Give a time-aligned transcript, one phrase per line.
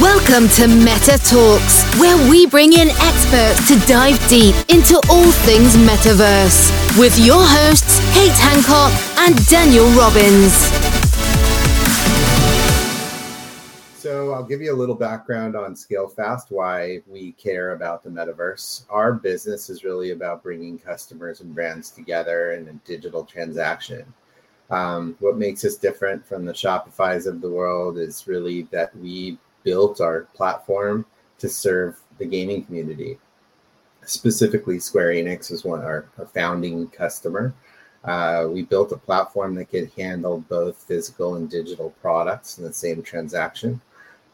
[0.00, 6.98] Welcome to MetaTalkz, where we bring in experts to dive deep into all things metaverse
[6.98, 10.54] with your hosts, Kate Hancock and Daniel Robbins.
[13.98, 18.84] So, I'll give you a little background on Scalefast, why we care about the metaverse.
[18.88, 24.06] Our business is really about bringing customers and brands together in a digital transaction.
[24.70, 29.36] Um, what makes us different from the Shopify's of the world is really that we
[29.62, 31.04] built our platform
[31.38, 33.18] to serve the gaming community.
[34.04, 37.52] Specifically, Square Enix is one our, our founding customer.
[38.04, 42.72] Uh, we built a platform that could handle both physical and digital products in the
[42.72, 43.80] same transaction.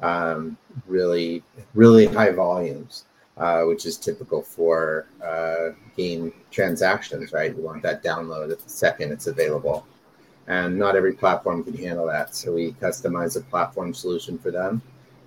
[0.00, 1.42] Um, really,
[1.74, 3.06] really high volumes,
[3.38, 7.56] uh, which is typical for uh, game transactions, right?
[7.56, 9.86] You want that download at the second it's available.
[10.48, 12.36] And not every platform can handle that.
[12.36, 14.80] So we customize a platform solution for them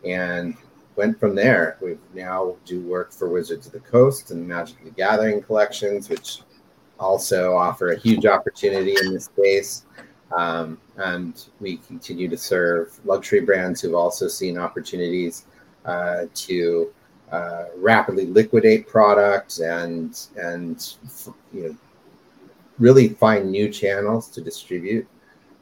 [0.06, 0.56] and
[0.96, 1.78] went from there.
[1.82, 6.42] We now do work for Wizards of the Coast and Magic the Gathering collections, which
[7.00, 9.86] also offer a huge opportunity in this space.
[10.36, 15.46] Um, and we continue to serve luxury brands who've also seen opportunities
[15.86, 16.94] uh, to
[17.32, 20.96] uh, rapidly liquidate products and and
[21.54, 21.78] you know
[22.80, 25.08] really find new channels to distribute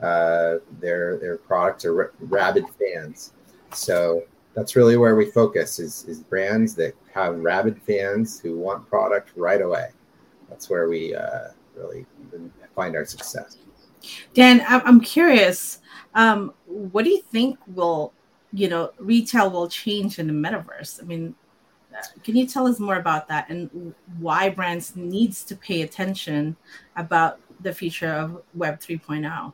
[0.01, 3.33] uh, their their products or rabid fans.
[3.73, 4.23] So
[4.57, 9.29] that's really where we focus is, is brands that have rabid fans who want product
[9.35, 9.89] right away.
[10.49, 12.07] That's where we uh, really
[12.73, 13.57] find our success.
[14.33, 15.79] Dan, I'm curious.
[16.15, 18.13] Um, what do you think will,
[18.51, 21.03] you know, retail will change in the metaverse?
[21.03, 21.35] I mean,
[21.95, 26.55] uh, can you tell us more about that and why brands needs to pay attention
[26.95, 29.53] about the future of Web 3.0?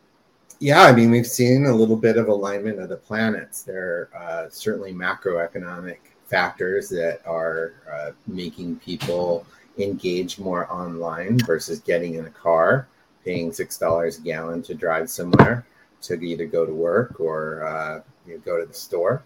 [0.64, 3.64] Yeah, I mean, we've seen a little bit of alignment of the planets.
[3.64, 9.46] There are uh, certainly macroeconomic factors that are uh, making people
[9.78, 12.88] engage more online versus getting in a car,
[13.26, 15.66] paying six dollars a gallon to drive somewhere
[16.04, 19.22] to either go to work or uh, you know, go to the store.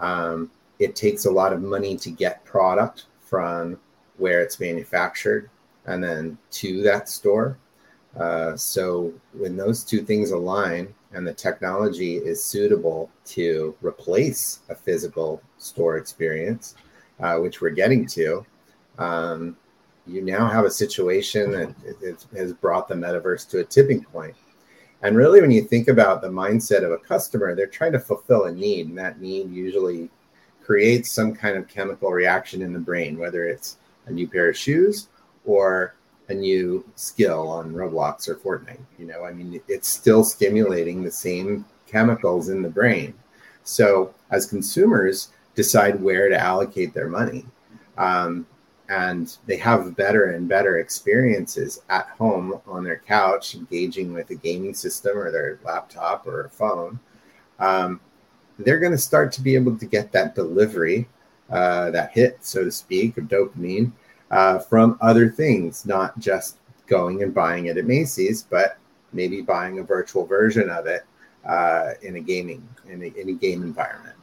[0.00, 0.50] Um,
[0.80, 3.78] it takes a lot of money to get product from
[4.16, 5.48] where it's manufactured
[5.86, 7.56] and then to that store.
[8.18, 14.74] Uh, so when those two things align and the technology is suitable to replace a
[14.74, 16.74] physical store experience,
[17.20, 18.44] uh, which we're getting to,
[18.98, 19.56] um,
[20.06, 24.34] you now have a situation that has brought the metaverse to a tipping point.
[25.02, 28.44] And really, when you think about the mindset of a customer, they're trying to fulfill
[28.44, 30.10] a need, and that need usually
[30.62, 34.56] creates some kind of chemical reaction in the brain, whether it's a new pair of
[34.56, 35.08] shoes
[35.44, 35.94] or
[36.28, 38.80] a new skill on Roblox or Fortnite.
[38.98, 43.14] You know, I mean, it's still stimulating the same chemicals in the brain.
[43.64, 47.44] So as consumers decide where to allocate their money,
[47.98, 48.46] um,
[48.88, 54.34] and they have better and better experiences at home on their couch, engaging with a
[54.34, 56.98] gaming system or their laptop or a phone,
[57.58, 58.00] um,
[58.58, 61.08] they're going to start to be able to get that delivery,
[61.50, 63.92] uh, that hit, so to speak, of dopamine
[64.32, 66.56] uh, from other things, not just
[66.86, 68.78] going and buying it at Macy's, but
[69.12, 71.04] maybe buying a virtual version of it
[71.46, 74.16] uh, in a gaming in a, in a game environment.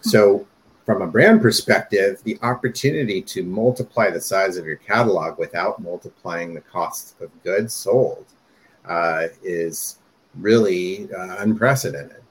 [0.00, 0.46] So,
[0.84, 6.54] from a brand perspective, the opportunity to multiply the size of your catalog without multiplying
[6.54, 8.26] the cost of goods sold
[8.84, 9.98] uh, is
[10.34, 12.22] really uh, unprecedented.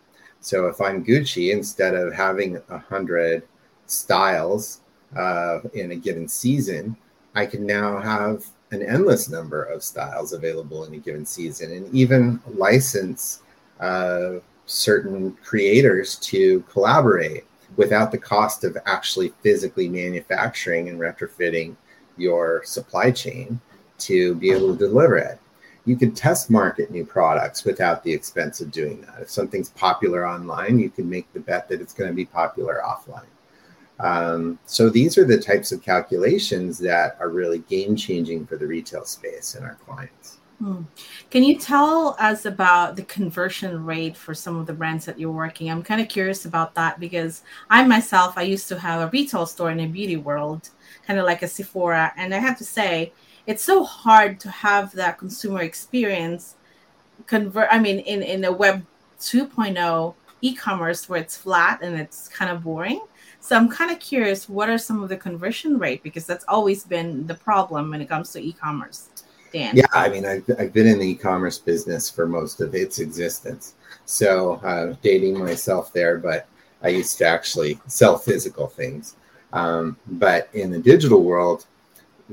[0.41, 3.43] So, if I'm Gucci, instead of having a hundred
[3.85, 4.81] styles
[5.15, 6.97] uh, in a given season,
[7.35, 11.93] I can now have an endless number of styles available in a given season and
[11.93, 13.41] even license
[13.79, 21.75] uh, certain creators to collaborate without the cost of actually physically manufacturing and retrofitting
[22.17, 23.59] your supply chain
[23.97, 25.39] to be able to deliver it.
[25.85, 29.21] You can test market new products without the expense of doing that.
[29.21, 32.81] If something's popular online, you can make the bet that it's going to be popular
[32.85, 33.25] offline.
[34.01, 38.65] Um, so these are the types of calculations that are really game changing for the
[38.65, 40.39] retail space and our clients.
[40.59, 40.83] Hmm.
[41.29, 45.31] Can you tell us about the conversion rate for some of the brands that you're
[45.31, 45.69] working?
[45.69, 49.45] I'm kind of curious about that because I myself, I used to have a retail
[49.45, 50.69] store in a beauty world,
[51.05, 53.11] kind of like a Sephora, and I have to say,
[53.47, 56.55] it's so hard to have that consumer experience
[57.25, 57.69] convert.
[57.71, 58.85] I mean, in in a web
[59.19, 63.01] 2.0 e-commerce where it's flat and it's kind of boring
[63.41, 66.03] so I'm kind of curious, what are some of the conversion rate?
[66.03, 69.09] Because that's always been the problem when it comes to e-commerce.
[69.51, 69.75] Dan.
[69.75, 73.73] Yeah, I mean, I've, I've been in the e-commerce business for most of its existence.
[74.05, 76.47] So uh, dating myself there, but
[76.83, 79.15] I used to actually sell physical things.
[79.53, 81.65] Um, but in the digital world,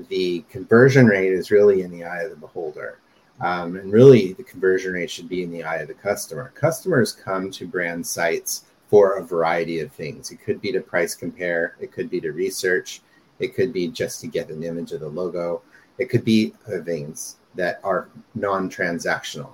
[0.08, 2.98] the conversion rate is really in the eye of the beholder.
[3.40, 6.52] Um, and really, the conversion rate should be in the eye of the customer.
[6.54, 10.30] Customers come to brand sites for a variety of things.
[10.30, 13.02] It could be to price compare, it could be to research,
[13.38, 15.62] it could be just to get an image of the logo,
[15.98, 16.54] it could be
[16.84, 19.50] things that are non transactional.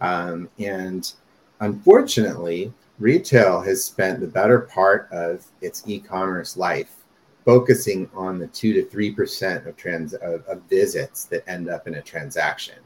[0.00, 1.12] Um, and
[1.60, 6.96] unfortunately, retail has spent the better part of its e commerce life
[7.44, 11.88] focusing on the two to three percent of trans of, of, visits that end up
[11.88, 12.76] in a transaction,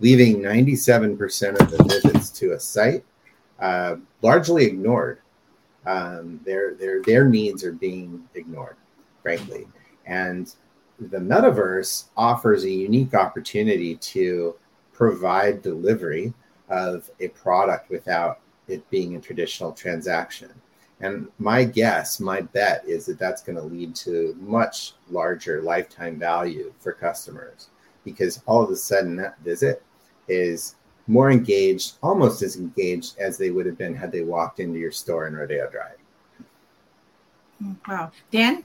[0.00, 3.04] leaving 97% of the visits to a site
[3.58, 5.21] uh, largely ignored.
[5.84, 8.76] Um, their their their needs are being ignored,
[9.22, 9.66] frankly,
[10.06, 10.54] and
[10.98, 14.54] the metaverse offers a unique opportunity to
[14.92, 16.32] provide delivery
[16.68, 20.50] of a product without it being a traditional transaction.
[21.00, 26.18] And my guess, my bet is that that's going to lead to much larger lifetime
[26.18, 27.68] value for customers
[28.04, 29.82] because all of a sudden that visit
[30.28, 30.76] is
[31.06, 34.92] more engaged, almost as engaged as they would have been had they walked into your
[34.92, 35.96] store in Rodeo Drive.
[37.88, 38.10] Wow.
[38.30, 38.62] Dan?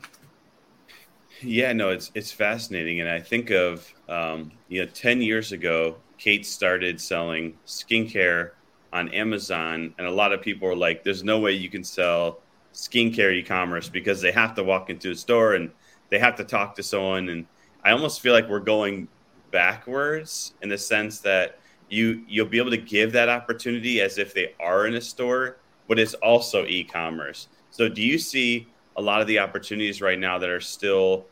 [1.42, 5.98] Yeah, no, it's it's fascinating, and I think of um, you know, ten years ago,
[6.18, 8.52] Kate started selling skincare
[8.92, 12.40] on Amazon, and a lot of people are like, "There's no way you can sell
[12.74, 15.72] skincare e-commerce because they have to walk into a store and
[16.10, 17.46] they have to talk to someone." And
[17.84, 19.08] I almost feel like we're going
[19.52, 24.34] backwards in the sense that you you'll be able to give that opportunity as if
[24.34, 25.58] they are in a store,
[25.88, 27.48] but it's also e-commerce.
[27.72, 28.68] So, do you see
[28.98, 31.28] a lot of the opportunities right now that are still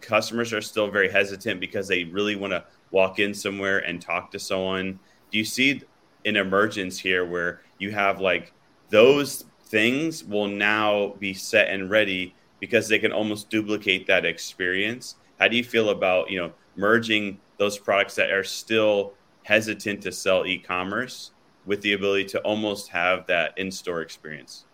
[0.00, 4.30] customers are still very hesitant because they really want to walk in somewhere and talk
[4.30, 4.98] to someone.
[5.30, 5.82] Do you see
[6.24, 8.52] an emergence here where you have like
[8.90, 15.16] those things will now be set and ready because they can almost duplicate that experience?
[15.40, 19.14] How do you feel about, you know, merging those products that are still
[19.44, 21.30] hesitant to sell e-commerce
[21.64, 24.64] with the ability to almost have that in-store experience?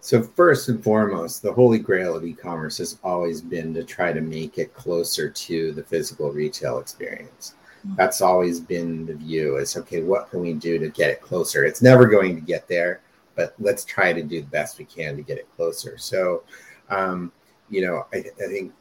[0.00, 4.20] So first and foremost, the holy grail of e-commerce has always been to try to
[4.20, 7.54] make it closer to the physical retail experience.
[7.86, 7.96] Mm-hmm.
[7.96, 11.64] That's always been the view is okay, what can we do to get it closer?
[11.64, 13.00] It's never going to get there,
[13.36, 15.96] but let's try to do the best we can to get it closer.
[15.98, 16.42] So,
[16.90, 17.32] um,
[17.70, 18.72] you know, I, I think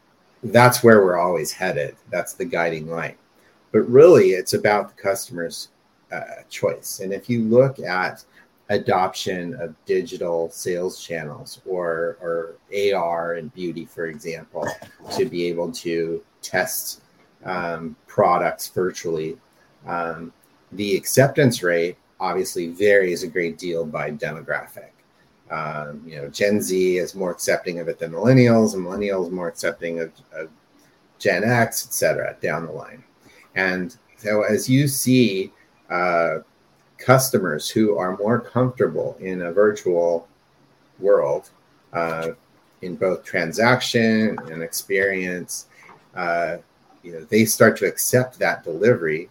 [0.44, 1.96] that's where we're always headed.
[2.10, 3.18] That's the guiding light.
[3.72, 5.70] But really, it's about the customer's
[6.12, 7.00] uh, choice.
[7.00, 8.24] And if you look at
[8.72, 12.56] adoption of digital sales channels or, or
[12.94, 14.66] AR and beauty, for example,
[15.16, 17.02] to be able to test
[17.44, 19.38] um, products virtually.
[19.86, 20.32] Um,
[20.72, 24.92] the acceptance rate obviously varies a great deal by demographic.
[25.50, 29.50] Um, you know, Gen Z is more accepting of it than millennials, and millennials more
[29.50, 30.50] accepting of, of
[31.20, 33.04] Gen X, et cetera, down the line.
[33.56, 35.52] And so as you see
[35.90, 36.40] uh,
[36.98, 40.28] customers who are more comfortable in a virtual
[41.00, 41.50] world
[41.94, 42.30] uh,
[42.82, 45.68] in both transaction and experience
[46.16, 46.58] uh,
[47.04, 49.30] you know they start to accept that delivery.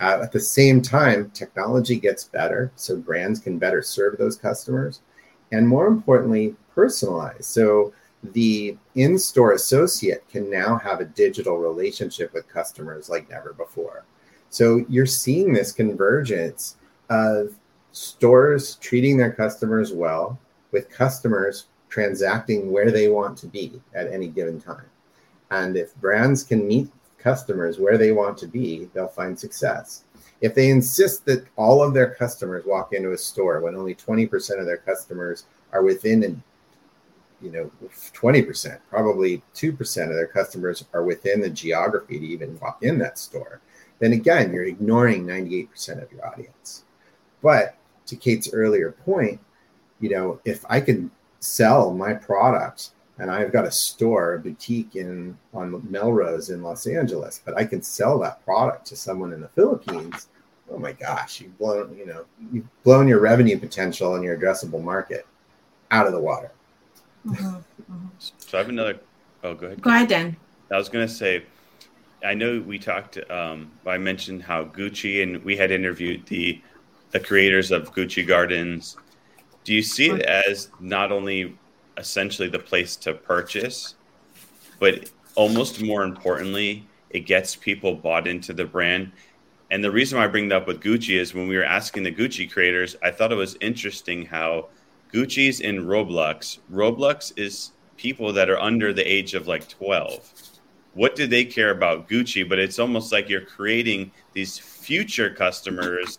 [0.00, 5.00] Uh, at the same time technology gets better so brands can better serve those customers
[5.50, 7.44] and more importantly personalize.
[7.44, 7.92] So
[8.22, 14.04] the in-store associate can now have a digital relationship with customers like never before
[14.50, 16.76] so you're seeing this convergence
[17.10, 17.54] of
[17.92, 20.38] stores treating their customers well,
[20.72, 24.84] with customers transacting where they want to be at any given time.
[25.50, 30.04] And if brands can meet customers where they want to be, they'll find success.
[30.40, 34.60] If they insist that all of their customers walk into a store when only 20%
[34.60, 36.22] of their customers are within
[37.40, 42.82] you know 20% probably 2% of their customers are within the geography to even walk
[42.82, 43.60] in that store
[43.98, 46.84] then again you're ignoring 98% of your audience
[47.42, 47.78] but
[48.08, 49.38] to Kate's earlier point,
[50.00, 54.96] you know, if I can sell my product and I've got a store, a boutique
[54.96, 59.40] in on Melrose in Los Angeles, but I can sell that product to someone in
[59.40, 60.28] the Philippines.
[60.70, 64.82] Oh my gosh, you've blown, you know, you've blown your revenue potential and your addressable
[64.82, 65.26] market
[65.90, 66.52] out of the water.
[67.26, 67.46] Mm-hmm.
[67.46, 68.06] Mm-hmm.
[68.18, 69.00] So I have another.
[69.44, 69.82] Oh, go ahead.
[69.82, 70.36] Go ahead, Dan.
[70.70, 71.44] I was going to say,
[72.24, 73.18] I know we talked.
[73.30, 76.60] Um, I mentioned how Gucci and we had interviewed the
[77.10, 78.96] the creators of Gucci Gardens,
[79.64, 81.56] do you see it as not only
[81.96, 83.94] essentially the place to purchase,
[84.78, 89.12] but almost more importantly, it gets people bought into the brand?
[89.70, 92.02] And the reason why I bring that up with Gucci is when we were asking
[92.02, 94.68] the Gucci creators, I thought it was interesting how
[95.12, 96.58] Gucci's in Roblox.
[96.70, 100.32] Roblox is people that are under the age of like 12.
[100.94, 102.48] What do they care about Gucci?
[102.48, 106.18] But it's almost like you're creating these future customers.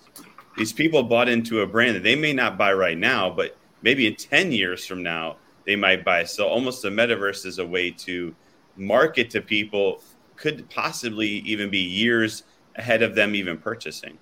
[0.58, 4.08] These people bought into a brand that they may not buy right now, but maybe
[4.08, 6.24] in 10 years from now, they might buy.
[6.24, 8.36] So almost the metaverse is a way to
[8.76, 10.02] market to people,
[10.36, 12.44] could possibly even be years
[12.76, 14.18] ahead of them even purchasing.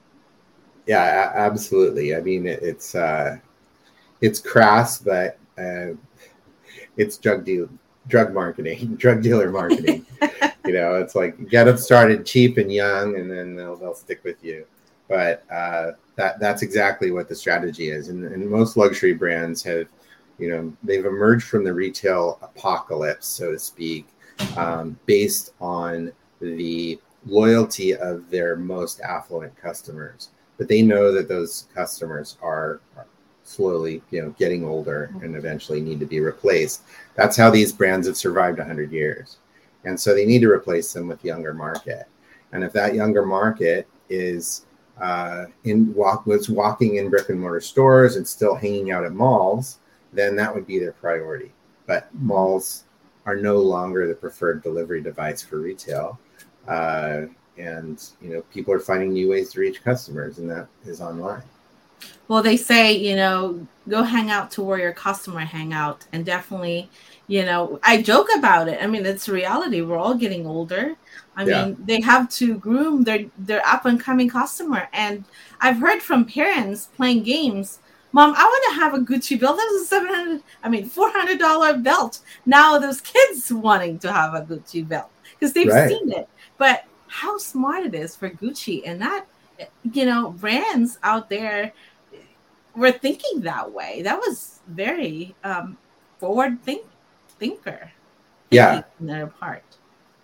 [0.88, 2.16] Yeah, absolutely.
[2.16, 3.38] I mean, it's uh,
[4.22, 5.94] it's crass, but uh,
[6.98, 7.70] it's drug deal
[8.08, 10.06] drug marketing, drug dealer marketing.
[10.66, 14.24] you know, it's like get them started cheap and young, and then they'll they'll stick
[14.24, 14.66] with you.
[15.08, 19.88] But uh, that that's exactly what the strategy is, and, and most luxury brands have,
[20.38, 24.08] you know, they've emerged from the retail apocalypse, so to speak,
[24.58, 30.30] um, based on the loyalty of their most affluent customers.
[30.58, 33.06] But they know that those customers are, are
[33.48, 36.82] slowly, you know, getting older and eventually need to be replaced.
[37.16, 39.38] That's how these brands have survived 100 years.
[39.86, 42.08] And so they need to replace them with younger market.
[42.52, 44.66] And if that younger market is
[45.00, 49.14] uh, in walk was walking in brick and mortar stores and still hanging out at
[49.14, 49.80] malls,
[50.12, 51.52] then that would be their priority.
[51.86, 52.84] But malls
[53.26, 56.20] are no longer the preferred delivery device for retail.
[56.68, 57.28] Uh,
[57.58, 61.44] and you know, people are finding new ways to reach customers, and that is online.
[62.28, 66.26] Well, they say, you know, go hang out to where your customer hang out and
[66.26, 66.90] definitely,
[67.28, 68.82] you know, I joke about it.
[68.82, 69.82] I mean, it's reality.
[69.82, 70.96] We're all getting older.
[71.36, 71.66] I yeah.
[71.66, 74.90] mean, they have to groom their their up and coming customer.
[74.92, 75.24] And
[75.62, 77.80] I've heard from parents playing games,
[78.12, 79.58] Mom, I want to have a Gucci belt.
[79.58, 82.20] That was a seven hundred, I mean, four hundred dollar belt.
[82.46, 85.90] Now those kids wanting to have a Gucci belt because they've right.
[85.90, 86.28] seen it.
[86.58, 89.26] But how smart it is for Gucci and that,
[89.92, 91.74] you know, brands out there
[92.76, 94.02] were thinking that way.
[94.04, 95.78] That was very um,
[96.20, 96.86] forward think
[97.40, 97.92] thinker.
[98.52, 99.64] Yeah, their part.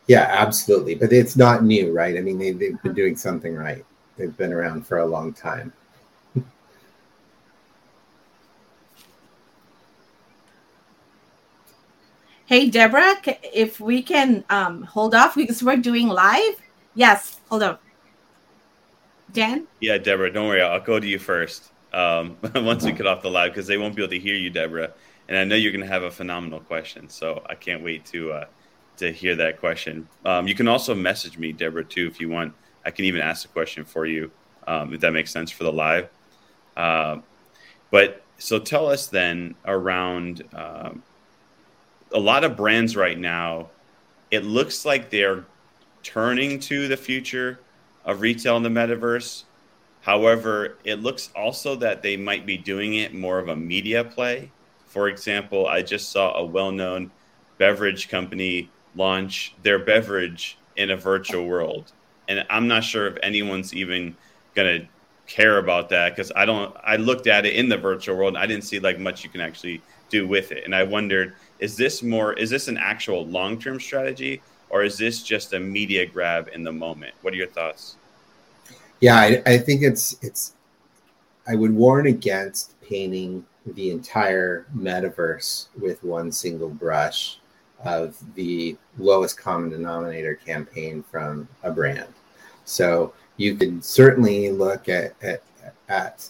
[0.07, 0.95] Yeah, absolutely.
[0.95, 2.17] But it's not new, right?
[2.17, 3.85] I mean, they, they've been doing something right.
[4.17, 5.73] They've been around for a long time.
[12.45, 13.15] Hey, Deborah,
[13.53, 16.61] if we can um, hold off because we're doing live.
[16.93, 17.77] Yes, hold on.
[19.79, 20.61] Yeah, Deborah, don't worry.
[20.61, 23.95] I'll go to you first um, once we get off the live because they won't
[23.95, 24.91] be able to hear you, Deborah.
[25.27, 28.31] And I know you're going to have a phenomenal question, so I can't wait to
[28.33, 28.45] uh,
[28.97, 30.07] to hear that question.
[30.25, 32.53] Um, you can also message me, Deborah, too, if you want.
[32.85, 34.29] I can even ask a question for you,
[34.67, 36.09] um, if that makes sense for the live.
[36.75, 37.19] Uh,
[37.91, 41.01] but so tell us then around um,
[42.11, 43.69] a lot of brands right now.
[44.31, 45.45] It looks like they're
[46.01, 47.59] turning to the future
[48.05, 49.43] of retail in the metaverse
[50.03, 54.51] However, it looks also that they might be doing it more of a media play.
[54.86, 57.10] For example, I just saw a well known
[57.57, 61.93] beverage company launch their beverage in a virtual world.
[62.27, 64.17] And I'm not sure if anyone's even
[64.55, 64.88] going to
[65.25, 68.43] care about that because I don't, I looked at it in the virtual world and
[68.43, 70.65] I didn't see like much you can actually do with it.
[70.65, 74.41] And I wondered, is this more, is this an actual long term strategy
[74.73, 77.13] or is this just a media grab in the moment?
[77.21, 77.95] What are your thoughts?
[78.99, 80.53] yeah, I, I think it's it's.
[81.47, 87.39] I would warn against painting the entire metaverse with one single brush
[87.83, 92.07] of the lowest common denominator campaign from a brand.
[92.65, 95.43] So you could certainly look at, at,
[95.89, 96.29] at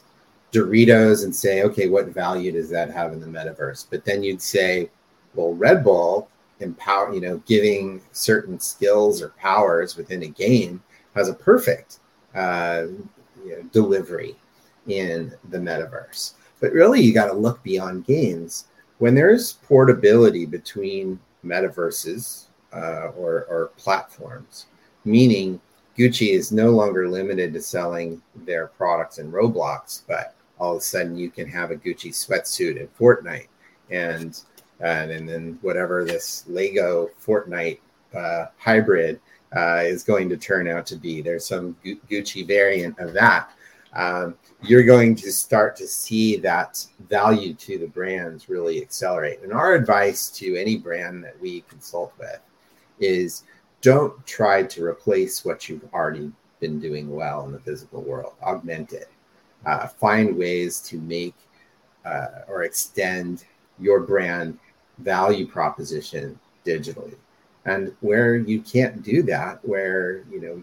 [0.51, 3.85] Doritos and say, okay, what value does that have in the metaverse?
[3.89, 4.89] But then you'd say,
[5.35, 6.27] well, Red Bull
[6.63, 10.81] empower, you know, giving certain skills or powers within a game
[11.15, 11.99] has a perfect
[12.33, 12.85] uh,
[13.45, 14.35] you know, delivery
[14.87, 16.33] in the metaverse.
[16.59, 18.65] But really, you got to look beyond games.
[18.99, 24.67] When there's portability between metaverses uh, or, or platforms,
[25.05, 25.59] meaning
[25.97, 30.81] Gucci is no longer limited to selling their products in Roblox, but all of a
[30.81, 33.47] sudden you can have a Gucci sweatsuit in Fortnite,
[33.89, 34.41] and
[34.83, 37.79] and, and then whatever this Lego Fortnite
[38.13, 39.19] uh, hybrid
[39.55, 41.21] uh, is going to turn out to be.
[41.21, 43.51] There's some Gu- Gucci variant of that.
[43.93, 49.41] Um, you're going to start to see that value to the brands really accelerate.
[49.41, 52.39] And our advice to any brand that we consult with
[52.99, 53.43] is
[53.81, 58.93] don't try to replace what you've already been doing well in the physical world, augment
[58.93, 59.09] it.
[59.65, 61.35] Uh, find ways to make
[62.03, 63.45] uh, or extend
[63.79, 64.57] your brand
[64.99, 67.15] value proposition digitally
[67.65, 70.61] and where you can't do that where you know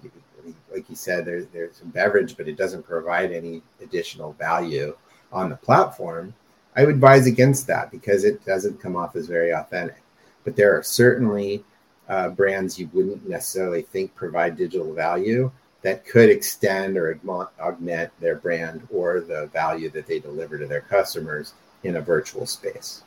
[0.72, 4.96] like you said there's there's a beverage but it doesn't provide any additional value
[5.32, 6.32] on the platform
[6.76, 10.02] I would advise against that because it doesn't come off as very authentic.
[10.44, 11.64] But there are certainly
[12.08, 15.50] uh, brands you wouldn't necessarily think provide digital value
[15.82, 17.18] that could extend or
[17.60, 22.46] augment their brand or the value that they deliver to their customers in a virtual
[22.46, 23.02] space.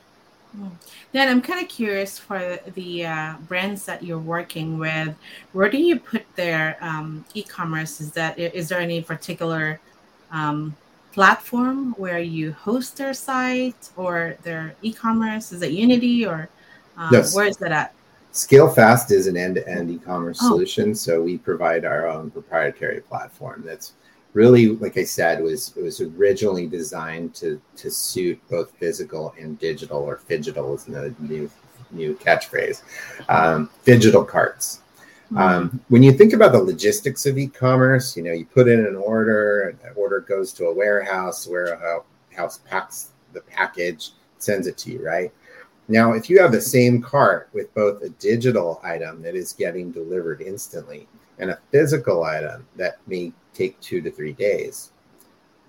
[1.12, 5.14] Then I'm kind of curious for the uh, brands that you're working with.
[5.52, 8.00] Where do you put their um, e-commerce?
[8.00, 9.80] Is that is there any particular
[10.30, 10.76] um,
[11.12, 15.52] platform where you host their site or their e-commerce?
[15.52, 16.48] Is it Unity or
[16.96, 17.34] um, yes.
[17.34, 17.94] where is that at?
[18.32, 20.48] Scalefast is an end-to-end e-commerce oh.
[20.48, 23.92] solution, so we provide our own proprietary platform that's
[24.34, 29.58] really, like I said, was it was originally designed to to suit both physical and
[29.58, 31.50] digital, or phygital is the new
[31.90, 32.82] new catchphrase.
[33.28, 34.82] Um, digital carts.
[35.26, 35.38] Mm-hmm.
[35.38, 38.96] Um, when you think about the logistics of e-commerce, you know, you put in an
[38.96, 45.04] order, an order goes to a warehouse, warehouse packs the package, sends it to you,
[45.04, 45.32] right?
[45.88, 49.92] Now, if you have the same cart with both a digital item that is getting
[49.92, 54.92] delivered instantly and a physical item that may take two to three days,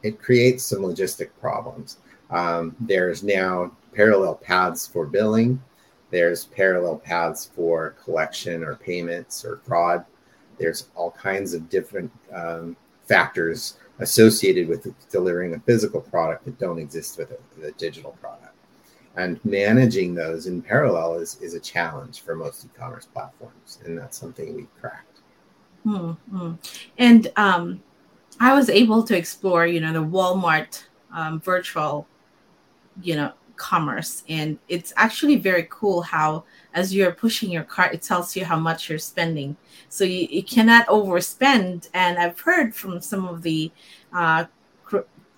[0.03, 1.97] it creates some logistic problems.
[2.29, 5.61] Um, there's now parallel paths for billing.
[6.11, 10.05] There's parallel paths for collection or payments or fraud.
[10.57, 16.79] There's all kinds of different um, factors associated with delivering a physical product that don't
[16.79, 18.55] exist with a, a digital product
[19.17, 24.17] and managing those in parallel is, is a challenge for most e-commerce platforms and that's
[24.17, 25.14] something we've cracked
[25.85, 26.53] mm-hmm.
[26.97, 27.81] and um,
[28.39, 32.07] i was able to explore you know the walmart um, virtual
[33.01, 34.23] you know commerce.
[34.29, 38.59] And it's actually very cool how as you're pushing your cart it tells you how
[38.59, 39.55] much you're spending.
[39.89, 41.89] So you, you cannot overspend.
[41.93, 43.71] And i've heard from some of the
[44.13, 44.45] uh,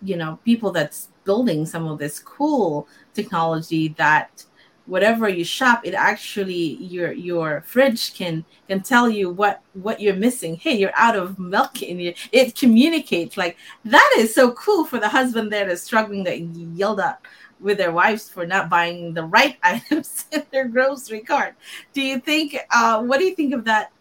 [0.03, 4.45] you know people that's building some of this cool technology that
[4.87, 10.15] whatever you shop it actually your your fridge can can tell you what what you're
[10.15, 10.55] missing.
[10.55, 13.37] Hey you're out of milk in you it communicates.
[13.37, 17.21] Like that is so cool for the husband there that's struggling that yelled at
[17.59, 21.55] with their wives for not buying the right items in their grocery cart.
[21.93, 23.91] Do you think uh what do you think of that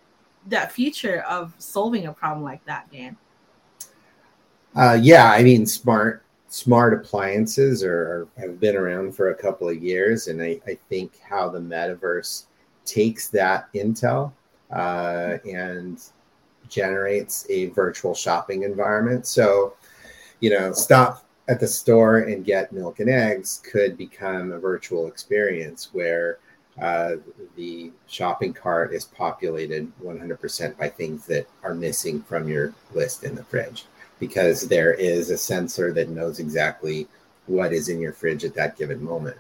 [0.47, 3.17] that feature of solving a problem like that dan?
[4.77, 6.26] Uh yeah i mean smart
[6.57, 11.21] smart appliances are, have been around for a couple of years, and I, I think
[11.21, 12.45] how the metaverse
[12.87, 14.33] takes that intel
[14.73, 16.03] uh, and
[16.71, 19.27] generates a virtual shopping environment.
[19.27, 19.75] So,
[20.41, 25.09] you know, stop at the store and get milk and eggs could become a virtual
[25.09, 26.39] experience where
[26.81, 27.17] uh,
[27.57, 33.35] the shopping cart is populated 100% by things that are missing from your list in
[33.35, 33.85] the fridge
[34.19, 37.07] because there is a sensor that knows exactly
[37.47, 39.37] what is in your fridge at that given moment.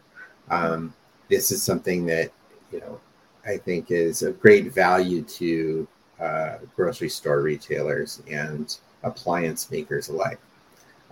[0.51, 0.95] Um,
[1.29, 2.31] this is something that
[2.73, 3.01] you know
[3.47, 5.89] I think is of great value to
[6.21, 10.41] uh, grocery store retailers and appliance makers alike.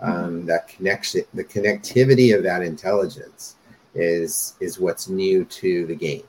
[0.00, 0.46] Um, mm-hmm.
[0.46, 3.56] that connection, the connectivity of that intelligence
[3.94, 6.24] is is what's new to the game.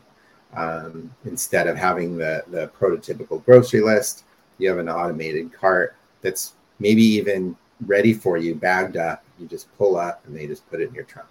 [0.55, 4.23] Um, instead of having the the prototypical grocery list,
[4.57, 9.23] you have an automated cart that's maybe even ready for you, bagged up.
[9.39, 11.29] You just pull up and they just put it in your trunk.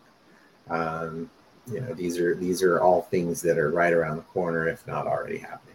[0.69, 1.31] Um,
[1.71, 4.87] you know, these are these are all things that are right around the corner, if
[4.87, 5.75] not already happening.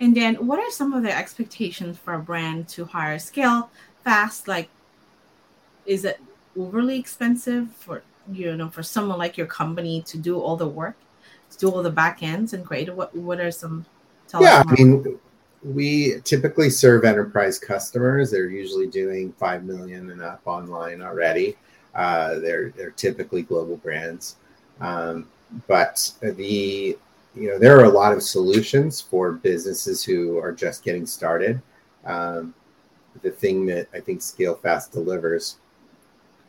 [0.00, 3.70] And then, what are some of the expectations for a brand to hire scale
[4.04, 4.48] fast?
[4.48, 4.68] Like,
[5.86, 6.20] is it
[6.56, 10.96] overly expensive for you know for someone like your company to do all the work,
[11.50, 12.94] to do all the back ends and create?
[12.94, 13.86] What what are some?
[14.40, 15.18] yeah, I mean,
[15.64, 18.30] we typically serve enterprise customers.
[18.30, 21.56] They're usually doing five million and up online already.
[21.94, 24.36] Uh, they're they're typically global brands,
[24.80, 25.28] um,
[25.66, 26.96] but the
[27.34, 31.60] you know there are a lot of solutions for businesses who are just getting started.
[32.04, 32.54] Um,
[33.22, 35.58] the thing that I think Scalefast delivers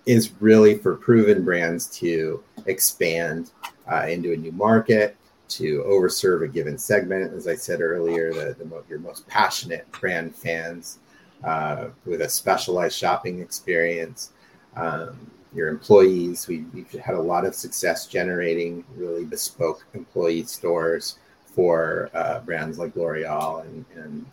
[0.06, 3.52] is really for proven brands to expand
[3.91, 5.15] uh, into a new market
[5.58, 7.34] to overserve a given segment.
[7.34, 11.00] As I said earlier, the, the your most passionate brand fans
[11.44, 14.32] uh, with a specialized shopping experience.
[14.76, 21.20] Um, your employees, we, have had a lot of success generating really bespoke employee stores
[21.46, 24.26] for uh, brands like L'Oreal and, and,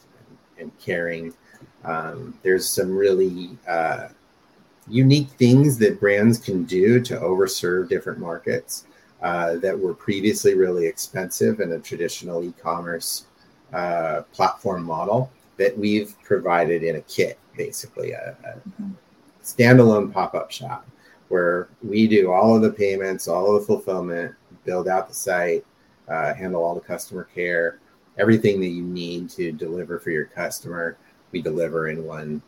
[0.59, 1.35] and Kering.
[1.85, 4.09] Um, there's some really uh,
[4.89, 8.87] unique things that brands can do to overserve different markets.
[9.23, 13.27] Uh, that were previously really expensive in a traditional e-commerce
[13.75, 18.83] uh, platform model that we've provided in a kit, basically a, a
[19.45, 20.89] standalone pop-up shop
[21.29, 25.67] where we do all of the payments, all of the fulfillment, build out the site,
[26.09, 27.79] uh, handle all the customer care,
[28.17, 30.97] everything that you need to deliver for your customer.
[31.31, 32.41] We deliver in one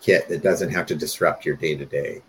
[0.00, 2.22] kit that doesn't have to disrupt your day to day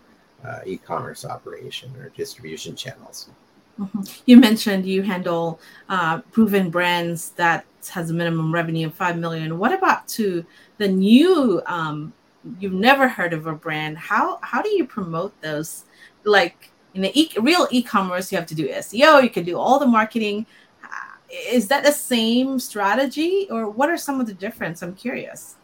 [0.66, 3.30] e-commerce operation or distribution channels.
[3.78, 4.02] Mm-hmm.
[4.26, 9.58] You mentioned you handle uh, proven brands that has a minimum revenue of five million.
[9.58, 10.44] What about to
[10.78, 11.62] the new?
[11.66, 12.12] Um,
[12.58, 13.96] you've never heard of a brand.
[13.98, 15.84] How how do you promote those?
[16.24, 19.22] Like in the e- real e-commerce, you have to do SEO.
[19.22, 20.46] You can do all the marketing.
[20.84, 20.88] Uh,
[21.30, 24.82] is that the same strategy, or what are some of the difference?
[24.82, 25.56] I'm curious.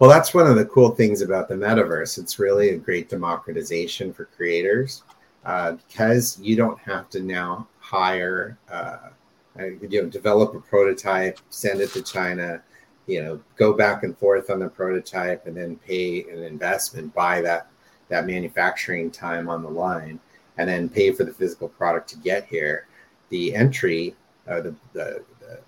[0.00, 2.18] Well, that's one of the cool things about the metaverse.
[2.18, 5.04] It's really a great democratization for creators
[5.44, 9.10] uh, because you don't have to now hire, uh,
[9.58, 12.62] you know, develop a prototype, send it to China,
[13.06, 17.40] you know, go back and forth on the prototype, and then pay an investment, buy
[17.42, 17.68] that
[18.08, 20.18] that manufacturing time on the line,
[20.58, 22.86] and then pay for the physical product to get here.
[23.28, 24.14] The entry,
[24.48, 25.60] uh, the the, the,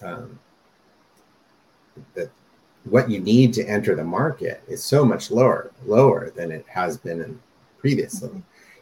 [0.00, 0.38] the um,
[2.14, 2.30] the
[2.84, 6.96] what you need to enter the market is so much lower lower than it has
[6.96, 7.38] been in
[7.78, 8.40] previously mm-hmm.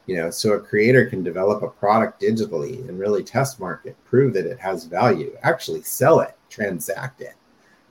[0.08, 4.32] You know so a creator can develop a product digitally and really test market prove
[4.32, 7.34] that it has value actually sell it transact it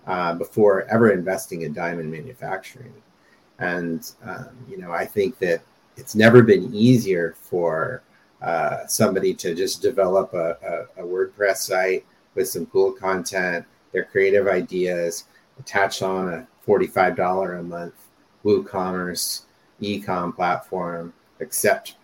[0.07, 2.93] uh, before ever investing in diamond manufacturing.
[3.59, 5.61] And um, you know i think that
[5.95, 8.03] it's never been easier for
[8.41, 14.03] uh, somebody to just develop a, a, a wordpress site with some cool content their
[14.03, 15.25] creative ideas
[15.59, 17.95] attach on a $45 a month
[18.45, 19.41] WooCommerce
[19.79, 21.95] e-com platform, accept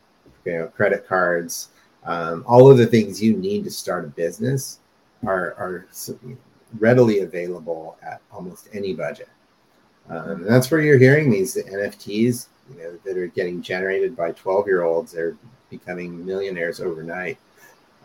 [0.45, 1.69] you know credit cards,
[2.05, 4.79] um, all of the things you need to start a business
[5.25, 5.87] are, are
[6.79, 9.29] readily available at almost any budget.
[10.09, 14.67] Um, that's where you're hearing these NFTs you know, that are getting generated by 12
[14.67, 15.13] year olds.
[15.13, 15.37] They're
[15.69, 17.37] becoming millionaires overnight.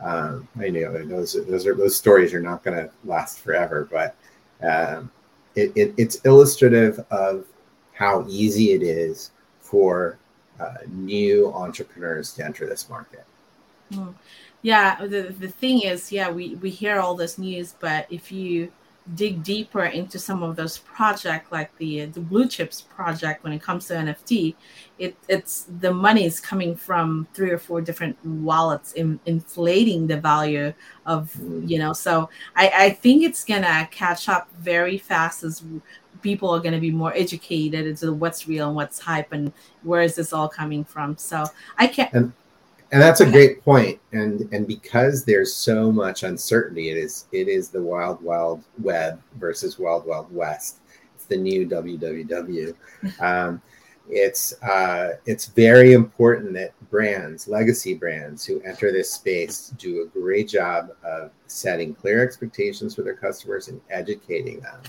[0.00, 4.14] Um, I know those those are those stories are not going to last forever, but
[4.62, 5.10] um,
[5.56, 7.46] it, it, it's illustrative of
[7.94, 10.18] how easy it is for
[10.60, 13.24] uh, new entrepreneurs to enter this market.
[13.92, 14.14] Mm.
[14.62, 18.72] Yeah, the, the thing is, yeah, we, we hear all this news, but if you
[19.14, 23.62] dig deeper into some of those projects like the the blue chips project when it
[23.62, 24.54] comes to nft
[24.98, 30.16] it, it's the money is coming from three or four different wallets in, inflating the
[30.16, 30.72] value
[31.06, 35.62] of you know so i i think it's gonna catch up very fast as
[36.22, 39.52] people are going to be more educated into what's real and what's hype and
[39.82, 41.16] where is this all coming from.
[41.16, 41.44] So
[41.78, 42.32] i can't and-
[42.90, 47.46] and that's a great point and and because there's so much uncertainty it is it
[47.46, 50.78] is the wild wild web versus wild wild west.
[51.14, 52.74] It's the new www
[53.20, 53.60] um,
[54.10, 60.06] it's uh, it's very important that brands legacy brands who enter this space do a
[60.18, 64.80] great job of setting clear expectations for their customers and educating them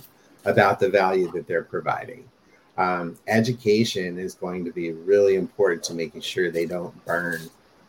[0.50, 2.30] about the value that they're providing
[2.80, 7.42] um, education is going to be really important to making sure they don't burn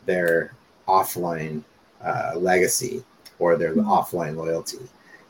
[0.05, 0.53] their
[0.85, 1.63] offline
[2.03, 3.01] uh, legacy
[3.39, 3.89] or their mm-hmm.
[3.89, 4.79] offline loyalty.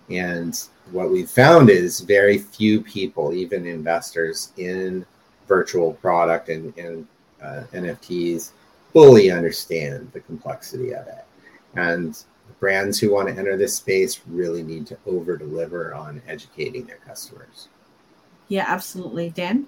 [0.10, 0.60] And
[0.92, 5.06] what we've found is very few people, even investors in
[5.48, 7.08] virtual product and, and
[7.42, 8.52] uh, NFTs,
[8.92, 11.24] fully understand the complexity of it.
[11.76, 12.22] And
[12.60, 16.98] brands who want to enter this space really need to over deliver on educating their
[16.98, 17.70] customers.
[18.48, 19.30] Yeah, absolutely.
[19.30, 19.68] Dan?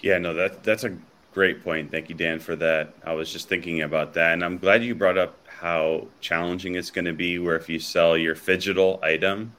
[0.00, 0.96] Yeah, no, that that's a
[1.36, 1.90] Great point.
[1.90, 2.94] Thank you, Dan, for that.
[3.04, 4.32] I was just thinking about that.
[4.32, 7.78] And I'm glad you brought up how challenging it's going to be where if you
[7.78, 9.54] sell your phygital item,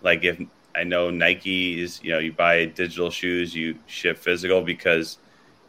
[0.00, 0.40] like if
[0.74, 5.18] I know Nike is, you know, you buy digital shoes, you ship physical because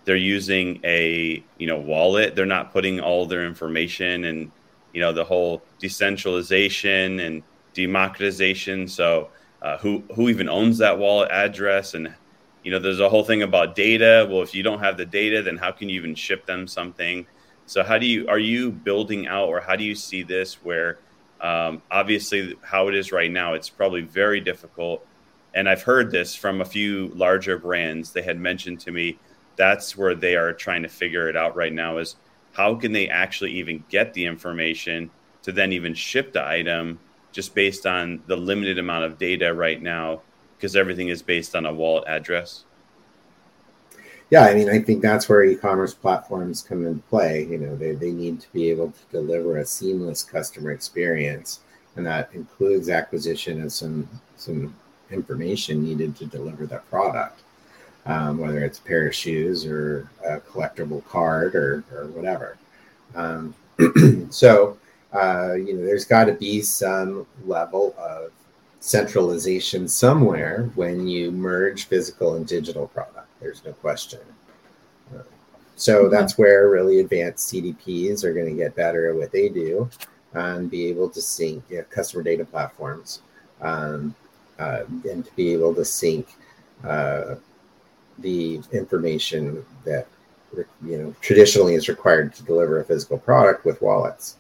[0.06, 2.34] they're using a, you know, wallet.
[2.34, 4.54] They're not putting all their information and,
[4.94, 8.88] you know, the whole decentralization and democratization.
[8.88, 9.30] So,
[9.62, 12.14] uh, who who even owns that wallet address and
[12.64, 14.28] you know, there's a whole thing about data.
[14.30, 17.26] Well, if you don't have the data, then how can you even ship them something?
[17.66, 20.56] So, how do you are you building out, or how do you see this?
[20.64, 21.00] Where
[21.40, 25.06] um, obviously, how it is right now, it's probably very difficult.
[25.54, 28.12] And I've heard this from a few larger brands.
[28.12, 29.18] They had mentioned to me
[29.58, 32.16] that's where they are trying to figure it out right now is
[32.54, 35.10] how can they actually even get the information
[35.44, 37.00] to then even ship the item
[37.32, 40.22] just based on the limited amount of data right now
[40.58, 42.66] because everything is based on a wallet address?
[44.30, 47.46] Yeah, I mean, I think that's where e-commerce platforms come into play.
[47.50, 51.60] You know, they, they need to be able to deliver a seamless customer experience,
[51.98, 54.74] and that includes acquisition of some some
[55.12, 57.42] information needed to deliver that product.
[58.06, 62.58] Um, whether it's a pair of shoes or a collectible card or, or whatever.
[63.16, 63.56] Um,
[64.30, 64.78] so,
[65.14, 68.32] uh, you know, there's got to be some level of
[68.80, 73.28] centralization somewhere when you merge physical and digital product.
[73.40, 74.20] There's no question.
[75.16, 75.22] Uh,
[75.76, 76.12] so mm-hmm.
[76.12, 79.90] that's where really advanced CDPs are going to get better at what they do
[80.34, 83.22] and be able to sync you know, customer data platforms
[83.62, 84.16] um,
[84.58, 86.28] uh, and to be able to sync
[86.84, 87.36] uh,
[88.22, 90.08] the information that
[90.84, 94.38] you know traditionally is required to deliver a physical product with wallets.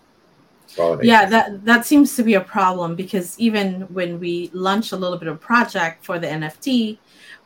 [1.01, 5.17] Yeah, that that seems to be a problem because even when we launch a little
[5.17, 6.97] bit of project for the NFT,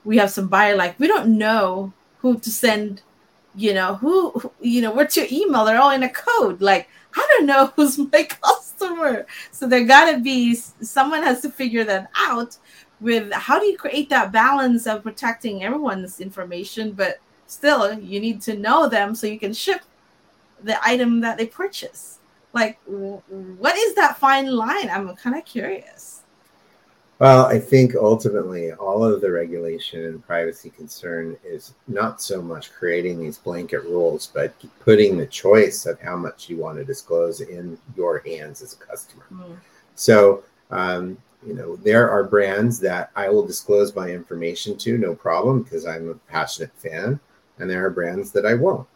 [0.04, 3.02] we have some buyer like we don't know who to send,
[3.56, 5.66] you know, who you know, what's your email?
[5.66, 6.62] They're all in a code.
[6.62, 9.26] Like, I don't know who's my customer.
[9.52, 12.58] So there gotta be someone has to figure that out
[13.06, 18.42] with how do you create that balance of protecting everyone's information, but still you need
[18.42, 19.82] to know them so you can ship
[20.64, 22.18] the item that they purchase.
[22.52, 24.90] Like, what is that fine line?
[24.90, 26.24] I'm kind of curious.
[27.20, 32.74] Well, I think ultimately all of the regulation and privacy concern is not so much
[32.74, 37.40] creating these blanket rules, but putting the choice of how much you want to disclose
[37.40, 39.26] in your hands as a customer.
[39.32, 39.58] Mm.
[39.94, 45.14] So, um, you know, there are brands that I will disclose my information to, no
[45.14, 47.20] problem, because I'm a passionate fan,
[47.60, 48.88] and there are brands that I won't.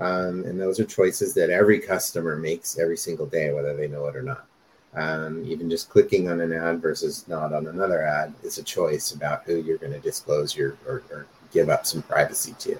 [0.00, 4.06] Um, and those are choices that every customer makes every single day, whether they know
[4.06, 4.46] it or not.
[4.94, 9.12] Um, even just clicking on an ad versus not on another ad is a choice
[9.12, 12.78] about who you're going to disclose your or, or, give up some privacy to.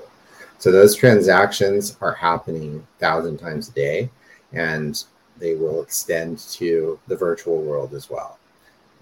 [0.58, 4.10] So those transactions are happening thousand times a day,
[4.52, 5.02] and
[5.38, 8.37] they will extend to the virtual world as well.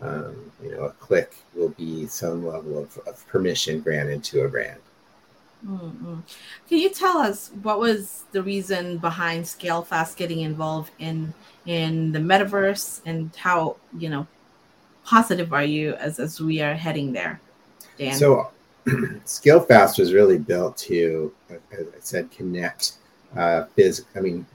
[0.02, 4.48] Um, you know, a click will be some level of, of permission granted to a
[4.48, 4.80] brand.
[5.66, 6.20] Mm-hmm.
[6.68, 11.32] Can you tell us what was the reason behind Scalefast getting involved in
[11.64, 14.26] in the metaverse and how you know
[15.04, 17.40] positive are you as as we are heading there,
[17.98, 18.14] Dan?
[18.14, 18.50] So,
[18.86, 22.98] Scalefast was really built to, as I said, connect
[23.34, 24.04] uh, biz.
[24.14, 24.46] I mean,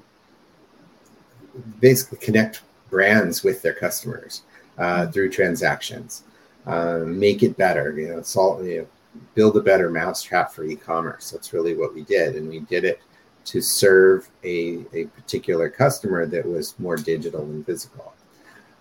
[1.80, 4.44] basically connect brands with their customers
[4.78, 6.24] uh, through transactions,
[6.66, 7.98] um, make it better.
[8.00, 8.88] You know, solve you know
[9.36, 11.32] build a better mousetrap for e-commerce.
[11.32, 13.02] That's really what we did, and we did it
[13.44, 18.14] to serve a, a particular customer that was more digital than physical.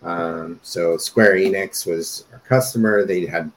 [0.02, 3.04] Um, so Square Enix was our customer.
[3.04, 3.50] They had,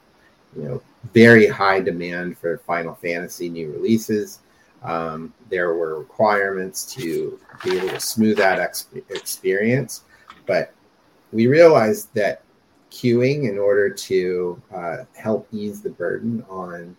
[0.56, 4.40] you know, very high demand for Final Fantasy new releases.
[4.82, 10.02] Um, there were requirements to be able to smooth that ex- experience,
[10.46, 10.73] but
[11.34, 12.42] we realized that
[12.90, 16.96] queuing in order to uh, help ease the burden on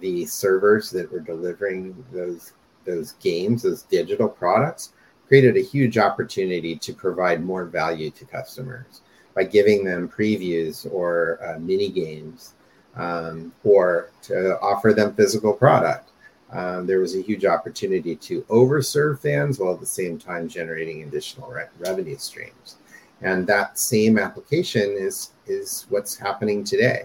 [0.00, 2.54] the servers that were delivering those
[2.86, 4.92] those games, those digital products,
[5.26, 9.02] created a huge opportunity to provide more value to customers
[9.34, 12.54] by giving them previews or uh, mini games
[12.96, 16.10] um, or to offer them physical product.
[16.52, 21.02] Um, there was a huge opportunity to overserve fans while at the same time generating
[21.02, 22.76] additional re- revenue streams.
[23.22, 27.04] And that same application is is what's happening today.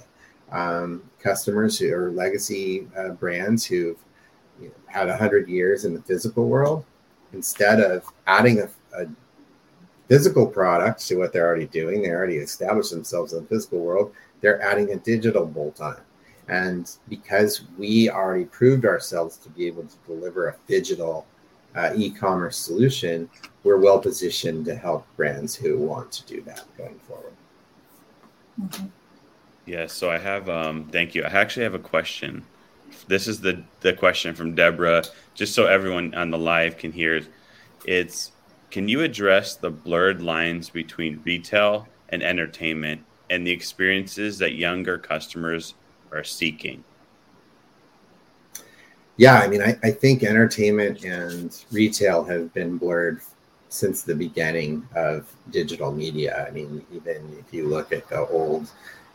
[0.52, 4.00] Um, customers who are legacy uh, brands who've
[4.60, 6.86] you know, had 100 years in the physical world,
[7.34, 8.69] instead of adding a,
[9.00, 9.08] a,
[10.08, 14.12] physical product to what they're already doing, they already established themselves in the physical world,
[14.41, 15.98] they're adding a digital bolt on.
[16.48, 21.28] And because we already proved ourselves to be able to deliver a digital
[21.75, 23.29] uh, e-commerce solution,
[23.63, 27.34] we're well positioned to help brands who want to do that going forward.
[28.60, 28.88] Mm-hmm.
[29.65, 30.49] Yeah, so I have.
[30.49, 31.23] Um, thank you.
[31.23, 32.43] I actually have a question.
[33.08, 35.03] This is the the question from Deborah,
[35.36, 37.21] just so everyone on the live can hear.
[37.86, 38.32] It's
[38.71, 44.97] can you address the blurred lines between retail and entertainment and the experiences that younger
[44.97, 45.75] customers
[46.12, 46.84] are seeking?
[49.19, 53.19] Yeah, I mean, I, I think entertainment and retail have been blurred
[53.67, 56.45] since the beginning of digital media.
[56.47, 58.69] I mean, even if you look at the old,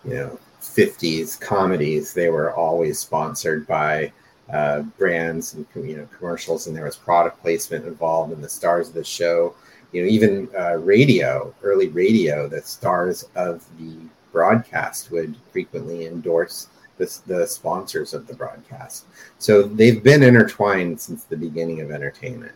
[0.05, 4.13] you know, 50s comedies, they were always sponsored by
[4.53, 8.89] uh, brands and you know commercials, and there was product placement involved, and the stars
[8.89, 9.55] of the show.
[9.93, 13.97] You know, even uh, radio, early radio, the stars of the
[14.33, 19.07] broadcast would frequently endorse the, the sponsors of the broadcast.
[19.39, 22.55] So they've been intertwined since the beginning of entertainment.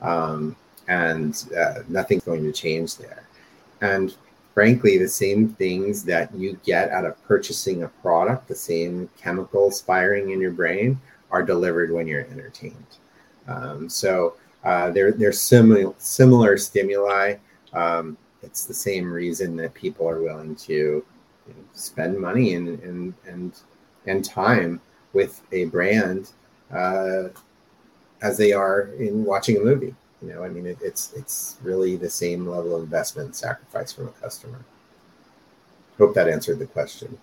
[0.00, 0.56] Um,
[0.88, 3.24] and uh, nothing's going to change there.
[3.80, 4.14] And
[4.54, 9.80] frankly, the same things that you get out of purchasing a product, the same chemicals
[9.80, 12.86] firing in your brain, are delivered when you're entertained.
[13.48, 17.36] Um, so uh, they're they're similar similar stimuli.
[17.72, 21.04] Um, it's the same reason that people are willing to you
[21.48, 23.52] know, spend money and and and
[24.06, 24.80] and time
[25.12, 26.30] with a brand
[26.72, 27.24] uh,
[28.22, 29.94] as they are in watching a movie.
[30.22, 33.92] You know, I mean, it, it's it's really the same level of investment and sacrifice
[33.92, 34.64] from a customer.
[35.98, 37.18] Hope that answered the question.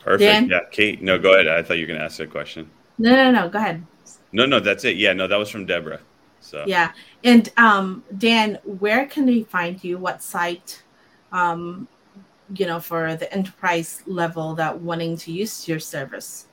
[0.00, 0.20] Perfect.
[0.20, 0.48] Dan?
[0.48, 1.00] Yeah, Kate.
[1.00, 1.46] No, go ahead.
[1.46, 2.68] I thought you were going to ask a question.
[2.98, 3.48] No, no, no.
[3.48, 3.84] Go ahead.
[4.32, 4.96] No, no, that's it.
[4.96, 6.00] Yeah, no, that was from Deborah.
[6.40, 9.96] So yeah, and um, Dan, where can they find you?
[9.96, 10.82] What site?
[11.32, 11.88] Um,
[12.54, 16.46] you know, for the enterprise level that wanting to use your service.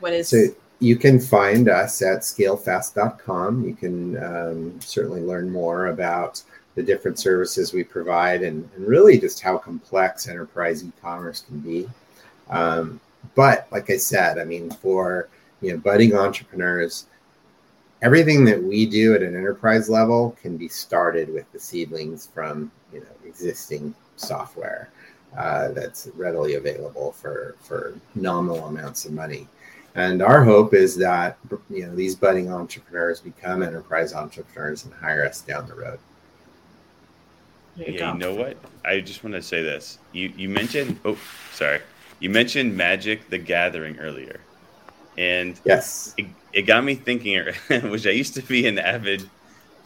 [0.00, 0.28] What is?
[0.28, 0.46] So
[0.80, 3.64] you can find us at scalefast.com.
[3.64, 6.42] You can um, certainly learn more about
[6.76, 11.88] the different services we provide and, and really just how complex enterprise e-commerce can be.
[12.50, 13.00] Um,
[13.34, 15.28] but like I said, I mean, for
[15.60, 17.06] you know, budding entrepreneurs,
[18.00, 22.70] everything that we do at an enterprise level can be started with the seedlings from
[22.92, 24.90] you know existing software
[25.36, 29.46] uh, that's readily available for for nominal amounts of money.
[29.94, 31.38] And our hope is that
[31.70, 35.98] you know these budding entrepreneurs become enterprise entrepreneurs and hire us down the road.
[37.76, 38.56] You yeah, you know what?
[38.84, 39.98] I just want to say this.
[40.12, 41.18] You you mentioned oh
[41.52, 41.80] sorry.
[42.20, 44.40] You mentioned Magic the Gathering earlier.
[45.16, 47.44] And yes, it, it got me thinking,
[47.90, 49.28] which I used to be an avid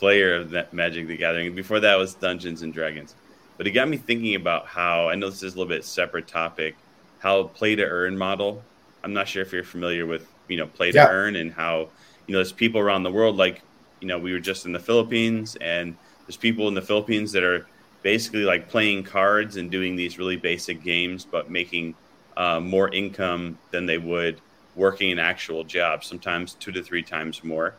[0.02, 1.54] player of that Magic the Gathering.
[1.54, 3.14] Before that was Dungeons and Dragons.
[3.56, 6.26] But it got me thinking about how I know this is a little bit separate
[6.26, 6.74] topic,
[7.20, 8.64] how play to earn model.
[9.04, 11.06] I'm not sure if you're familiar with, you know, play to yeah.
[11.08, 11.88] earn and how,
[12.26, 13.62] you know, there's people around the world like,
[14.00, 17.44] you know, we were just in the Philippines and there's people in the Philippines that
[17.44, 17.68] are
[18.02, 21.94] basically like playing cards and doing these really basic games, but making
[22.36, 24.40] uh, more income than they would
[24.74, 27.76] working an actual job, sometimes two to three times more.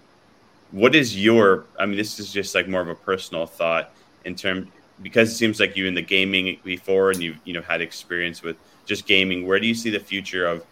[0.74, 3.92] What is your, I mean, this is just like more of a personal thought
[4.26, 4.68] in terms,
[5.02, 8.42] because it seems like you in the gaming before and you've, you know, had experience
[8.42, 9.46] with just gaming.
[9.46, 10.66] Where do you see the future of,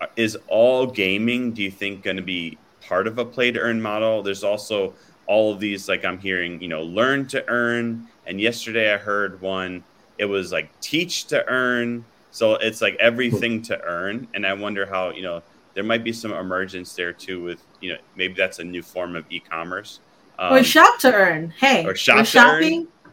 [0.00, 3.58] uh, is all gaming, do you think going to be part of a play to
[3.58, 4.22] earn model?
[4.22, 4.92] There's also
[5.26, 8.06] all of these, like I'm hearing, you know, learn to earn.
[8.26, 9.82] And yesterday I heard one,
[10.18, 12.04] it was like teach to earn
[12.36, 14.28] so it's like everything to earn.
[14.34, 15.42] And I wonder how, you know,
[15.76, 19.14] there might be some emergence there too with, you know, maybe that's a new form
[19.14, 20.00] of e commerce.
[20.38, 21.50] Um, or shop to earn.
[21.50, 22.88] Hey, or shop shopping.
[23.04, 23.12] Earn.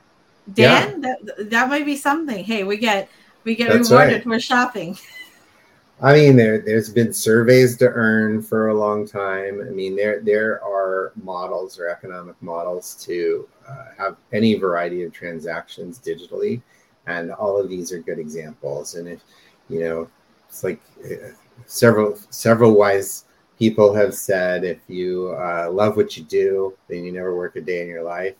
[0.53, 1.15] Dan, yeah.
[1.23, 2.43] that, that might be something.
[2.43, 3.07] Hey, we get
[3.43, 4.35] we get that's rewarded right.
[4.35, 4.97] for shopping.
[6.01, 9.61] I mean, there there's been surveys to earn for a long time.
[9.61, 15.13] I mean, there there are models or economic models to uh, have any variety of
[15.13, 16.61] transactions digitally
[17.07, 19.21] and all of these are good examples and if
[19.69, 20.09] you know
[20.47, 21.29] it's like uh,
[21.65, 23.25] several several wise
[23.57, 27.61] people have said if you uh, love what you do then you never work a
[27.61, 28.35] day in your life.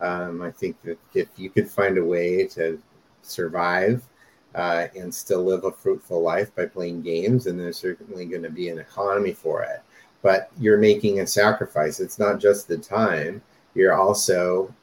[0.00, 2.80] Um, i think that if you could find a way to
[3.22, 4.02] survive
[4.54, 8.50] uh, and still live a fruitful life by playing games and there's certainly going to
[8.50, 9.82] be an economy for it.
[10.22, 12.00] But you're making a sacrifice.
[12.00, 13.42] It's not just the time.
[13.74, 14.74] You're also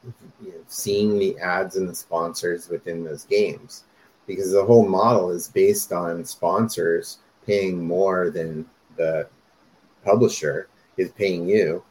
[0.42, 3.84] you know, seeing the ads and the sponsors within those games.
[4.26, 8.64] Because the whole model is based on sponsors paying more than
[8.96, 9.26] the
[10.04, 11.82] publisher is paying you.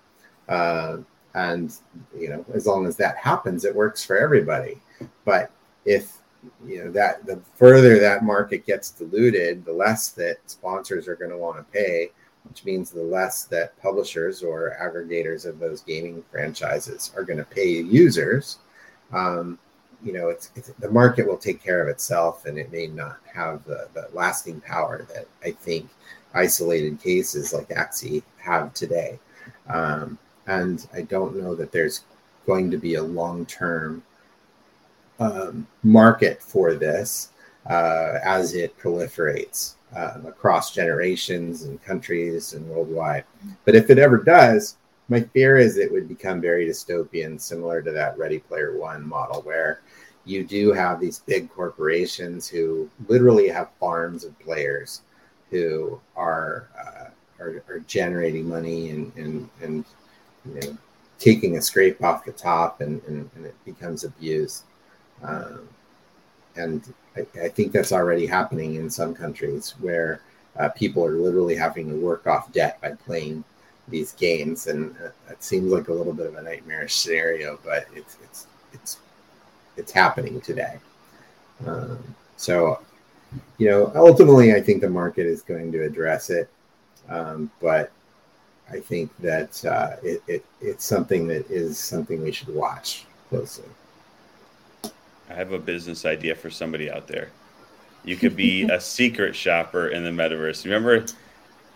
[0.48, 1.00] Uh,
[1.34, 1.76] and
[2.18, 4.80] you know as long as that happens it works for everybody.
[5.26, 5.52] But
[5.86, 6.18] if
[6.66, 11.32] you know that the further that market gets diluted the less that sponsors are going
[11.32, 12.12] to want to pay
[12.48, 17.46] which means the less that publishers or aggregators of those gaming franchises are going to
[17.46, 18.60] pay users,
[19.12, 19.60] um,
[20.04, 23.18] you know, it's, it's, the market will take care of itself, and it may not
[23.34, 25.90] have the, the lasting power that I think
[26.34, 29.20] isolated cases like Axie have today.
[29.70, 32.04] Um, and I don't know that there's
[32.46, 34.04] going to be a long term
[35.20, 37.32] um, market for this
[37.70, 43.26] uh, as it proliferates um, across generations and countries and worldwide.
[43.66, 44.78] But if it ever does,
[45.10, 49.42] my fear is it would become very dystopian, similar to that Ready Player One model,
[49.42, 49.82] where
[50.26, 55.02] you do have these big corporations who literally have farms of players
[55.50, 57.10] who are uh,
[57.42, 59.86] are, are, generating money and and and
[60.46, 60.78] you know
[61.20, 64.64] taking a scrape off the top, and, and, and it becomes abused.
[65.24, 65.68] Um,
[66.56, 70.22] and I, I, think that's already happening in some countries where
[70.60, 73.44] uh, people are literally having to work off debt by playing
[73.88, 77.88] these games, and uh, it seems like a little bit of a nightmarish scenario, but
[77.94, 78.98] it's it's it's
[79.78, 80.78] it's happening today.
[81.66, 81.98] Um,
[82.36, 82.80] so
[83.58, 86.50] you know, ultimately, I think the market is going to address it,
[87.10, 87.92] um, but
[88.70, 93.66] I think that uh, it, it, it's something that is something we should watch closely.
[95.30, 97.30] I have a business idea for somebody out there.
[98.04, 100.64] You could be a secret shopper in the metaverse.
[100.64, 101.06] Remember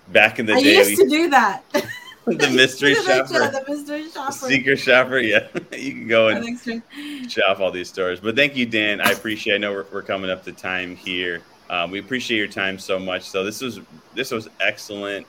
[0.10, 0.78] back in the I day?
[0.78, 1.64] I used to do that.
[2.26, 3.52] the mystery shopper.
[3.52, 4.32] The mystery shopper.
[4.32, 5.48] Secret shopper, yeah.
[5.78, 8.20] you can go and shop all these stores.
[8.20, 9.02] But thank you, Dan.
[9.02, 9.56] I appreciate.
[9.56, 11.42] I know we're, we're coming up to time here.
[11.70, 13.24] Um, we appreciate your time so much.
[13.24, 13.80] So this was
[14.14, 15.26] this was excellent.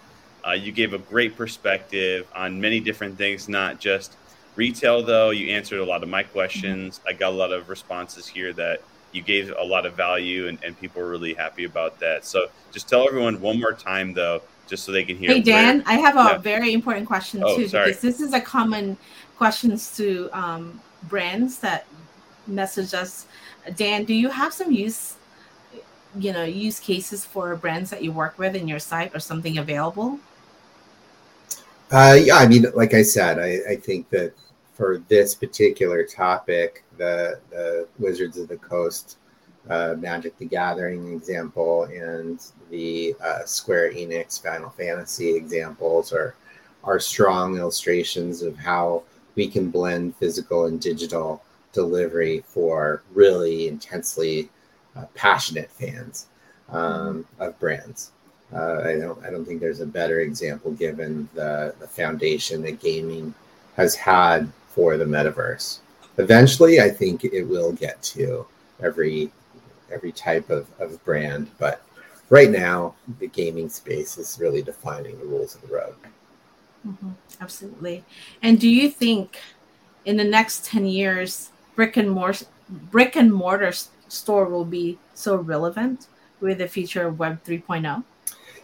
[0.47, 4.16] Uh, you gave a great perspective on many different things, not just
[4.57, 5.03] retail.
[5.03, 6.99] Though you answered a lot of my questions.
[6.99, 7.09] Mm-hmm.
[7.09, 8.82] I got a lot of responses here that
[9.12, 12.24] you gave a lot of value, and, and people were really happy about that.
[12.24, 15.30] So just tell everyone one more time, though, just so they can hear.
[15.30, 16.38] Hey Dan, where, I have a yeah.
[16.38, 17.88] very important question oh, too sorry.
[17.88, 18.96] because this is a common
[19.36, 21.86] questions to um, brands that
[22.46, 23.26] message us.
[23.76, 25.16] Dan, do you have some use
[26.18, 29.58] you know use cases for brands that you work with in your site or something
[29.58, 30.18] available
[31.90, 34.34] uh, yeah i mean like i said I, I think that
[34.74, 39.16] for this particular topic the, the wizards of the coast
[39.68, 46.34] uh, magic the gathering example and the uh, square enix final fantasy examples are
[46.84, 49.02] are strong illustrations of how
[49.36, 51.42] we can blend physical and digital
[51.72, 54.48] delivery for really intensely
[54.96, 56.26] uh, passionate fans
[56.68, 58.10] um, of brands.
[58.52, 62.80] Uh, I don't I don't think there's a better example given the, the foundation that
[62.80, 63.32] gaming
[63.76, 65.78] has had for the metaverse.
[66.18, 68.46] Eventually, I think it will get to
[68.82, 69.30] every
[69.93, 71.82] every type of, of brand, but
[72.30, 75.95] right now the gaming space is really defining the rules of the road.
[76.86, 77.11] Mm-hmm.
[77.40, 78.05] Absolutely.
[78.43, 79.38] And do you think
[80.05, 83.72] in the next 10 years brick and mortar brick and mortar
[84.09, 86.09] store will be so relevant
[86.40, 88.03] with the future of Web 3.0?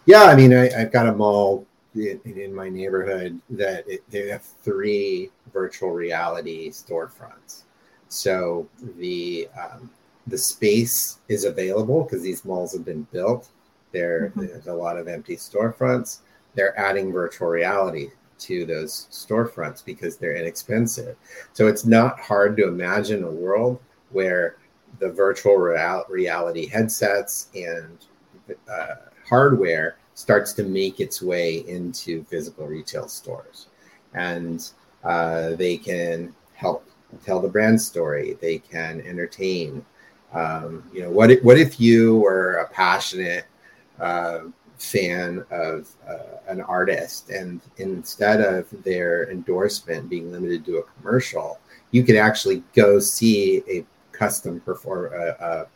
[0.05, 1.65] Yeah, I mean, I, have got a mall
[1.95, 7.63] in, in my neighborhood that it, they have three virtual reality storefronts.
[8.09, 8.67] So
[8.97, 9.89] the um,
[10.29, 13.49] the space is available because these malls have been built.
[13.91, 14.47] There, mm-hmm.
[14.47, 16.19] there's a lot of empty storefronts.
[16.55, 18.09] They're adding virtual reality
[18.39, 21.15] to those storefronts because they're inexpensive.
[21.53, 23.79] So it's not hard to imagine a world
[24.11, 24.57] where
[24.99, 27.97] the virtual real- reality headsets and
[28.71, 28.95] uh,
[29.27, 33.67] hardware starts to make its way into physical retail stores.
[34.13, 34.67] And
[35.03, 36.85] uh, they can help
[37.25, 39.85] tell the brand story, they can entertain.
[40.33, 43.45] Um, you know, what if, what if you were a passionate
[43.99, 44.41] uh,
[44.77, 51.59] fan of uh, an artist and instead of their endorsement being limited to a commercial,
[51.91, 55.67] you could actually go see a custom perform a,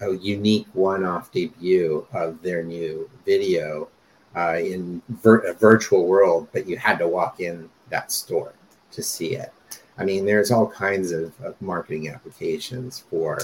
[0.00, 3.88] a, a unique one-off debut of their new video
[4.36, 8.52] uh, in vir- a virtual world, but you had to walk in that store
[8.90, 9.52] to see it.
[9.98, 13.38] I mean, there's all kinds of, of marketing applications for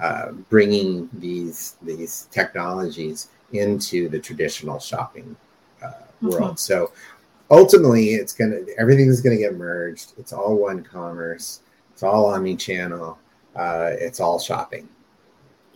[0.00, 5.36] uh, bringing these these technologies into the traditional shopping
[5.82, 6.28] uh, mm-hmm.
[6.28, 6.58] world.
[6.58, 6.92] So
[7.50, 10.12] ultimately, it's gonna everything's gonna get merged.
[10.18, 11.60] It's all one commerce.
[11.92, 13.18] It's all omni-channel
[13.54, 14.88] uh, it's all shopping.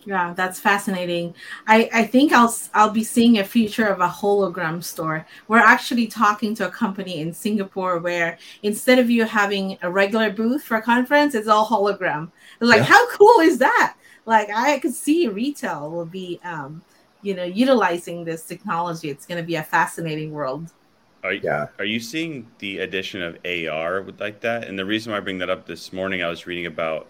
[0.05, 1.35] Yeah, that's fascinating.
[1.67, 5.27] I, I think I'll I'll be seeing a future of a hologram store.
[5.49, 10.31] We're actually talking to a company in Singapore where instead of you having a regular
[10.31, 12.31] booth for a conference, it's all hologram.
[12.61, 12.83] Like, yeah.
[12.85, 13.95] how cool is that?
[14.27, 16.83] Like, I could see retail will be, um,
[17.21, 19.09] you know, utilizing this technology.
[19.09, 20.69] It's going to be a fascinating world.
[21.23, 21.67] Are you, yeah.
[21.79, 24.67] are you seeing the addition of AR with like that?
[24.67, 27.07] And the reason why I bring that up this morning, I was reading about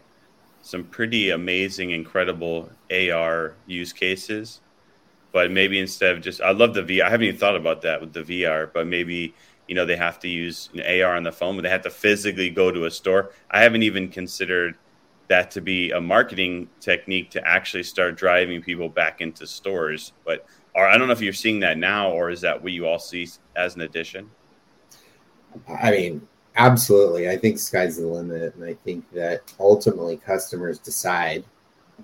[0.61, 4.61] some pretty amazing, incredible AR use cases.
[5.31, 7.01] But maybe instead of just, I love the VR.
[7.01, 9.33] I haven't even thought about that with the VR, but maybe
[9.67, 11.81] you know they have to use you know, AR on the phone, but they have
[11.81, 13.31] to physically go to a store.
[13.49, 14.75] I haven't even considered
[15.27, 20.13] that to be a marketing technique to actually start driving people back into stores.
[20.25, 22.99] But I don't know if you're seeing that now, or is that what you all
[22.99, 24.29] see as an addition?
[25.67, 27.29] I mean, Absolutely.
[27.29, 28.55] I think sky's the limit.
[28.55, 31.43] And I think that ultimately customers decide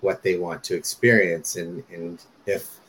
[0.02, 1.56] what they want to experience.
[1.56, 2.80] And, and if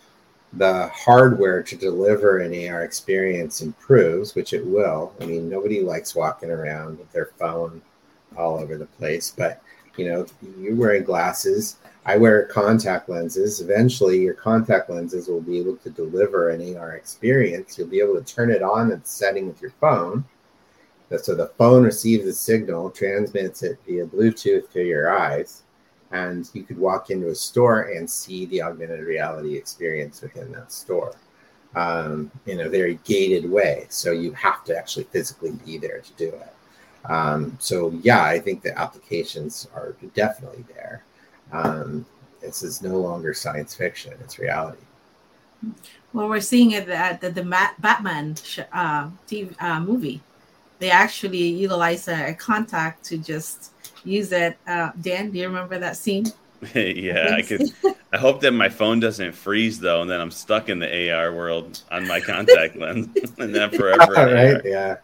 [0.53, 6.15] the hardware to deliver an AR experience improves, which it will, I mean, nobody likes
[6.15, 7.81] walking around with their phone
[8.37, 9.33] all over the place.
[9.35, 9.63] But,
[9.97, 10.27] you know,
[10.59, 11.77] you're wearing glasses.
[12.07, 13.61] I wear contact lenses.
[13.61, 17.79] Eventually, your contact lenses will be able to deliver an AR experience.
[17.79, 20.25] You'll be able to turn it on and setting with your phone
[21.23, 25.63] so the phone receives the signal, transmits it via Bluetooth to your eyes,
[26.11, 30.73] and you could walk into a store and see the augmented reality experience within that
[30.73, 31.15] store
[31.77, 33.87] um, in a very gated way.
[33.89, 36.54] So you have to actually physically be there to do it.
[37.09, 41.05] Um, so yeah, I think the applications are definitely there.
[41.53, 42.07] Um,
[42.41, 44.83] this is no longer science fiction; it's reality.
[46.13, 48.37] Well, we're seeing it at the, the Batman
[48.73, 50.23] uh, TV, uh, movie.
[50.79, 53.73] They actually utilize a, a, contact to just
[54.05, 54.59] use it.
[54.67, 56.27] Uh, Dan, do you remember that scene?
[56.75, 57.63] yeah, I could.
[58.13, 61.35] I hope that my phone doesn't freeze though, and then I'm stuck in the AR
[61.35, 64.13] world on my contact lens, and then forever.
[64.13, 64.61] right?
[64.65, 64.97] Yeah.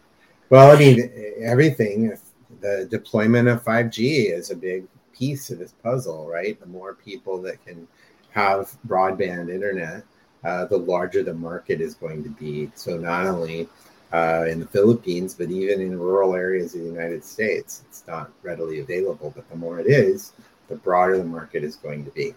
[0.51, 1.09] Well, I mean,
[1.41, 2.13] everything.
[2.59, 4.85] The deployment of 5G is a big
[5.17, 6.59] piece of this puzzle, right?
[6.59, 7.87] The more people that can
[8.31, 10.03] have broadband internet,
[10.43, 12.69] uh, the larger the market is going to be.
[12.75, 13.69] So not only
[14.11, 18.29] uh, in the Philippines, but even in rural areas of the United States, it's not
[18.43, 19.31] readily available.
[19.33, 20.33] But the more it is,
[20.67, 22.35] the broader the market is going to be,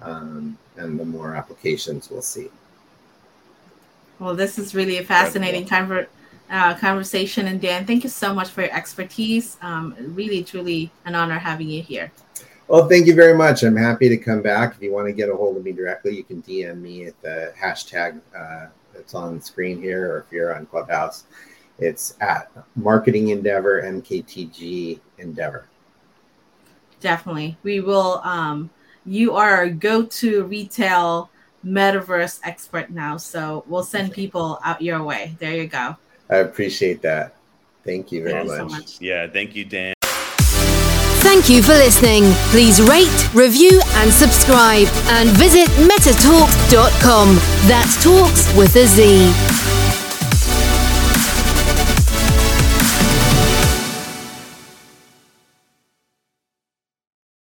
[0.00, 2.48] um, and the more applications we'll see.
[4.18, 6.06] Well, this is really a fascinating conver-
[6.52, 7.48] uh, conversation.
[7.48, 9.56] And Dan, thank you so much for your expertise.
[9.62, 12.12] Um, really, truly an honor having you here.
[12.68, 13.64] Well, thank you very much.
[13.64, 14.76] I'm happy to come back.
[14.76, 17.20] If you want to get a hold of me directly, you can DM me at
[17.20, 21.24] the hashtag uh, that's on the screen here, or if you're on Clubhouse,
[21.78, 25.66] it's at Marketing Endeavor, MKTG Endeavor.
[27.00, 27.58] Definitely.
[27.62, 28.20] We will.
[28.22, 28.70] Um,
[29.04, 31.30] you are a go-to retail
[31.64, 35.34] metaverse expert now, so we'll send people out your way.
[35.40, 35.96] There you go.
[36.30, 37.34] I appreciate that.
[37.84, 38.56] Thank you very much.
[38.56, 39.00] So much.
[39.00, 39.94] Yeah, thank you, Dan.
[41.22, 42.24] Thank you for listening.
[42.50, 44.88] Please rate, review, and subscribe.
[45.06, 47.36] And visit metatalkz.com.
[47.68, 49.51] That's talks with a Z.